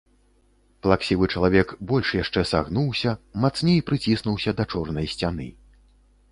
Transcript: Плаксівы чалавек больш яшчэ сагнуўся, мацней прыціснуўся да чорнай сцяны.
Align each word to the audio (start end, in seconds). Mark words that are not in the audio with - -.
Плаксівы 0.85 1.27
чалавек 1.35 1.73
больш 1.91 2.15
яшчэ 2.23 2.45
сагнуўся, 2.53 3.11
мацней 3.47 3.79
прыціснуўся 3.93 4.51
да 4.61 4.71
чорнай 4.75 5.07
сцяны. 5.17 5.47